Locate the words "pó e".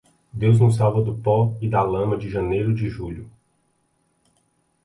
1.15-1.69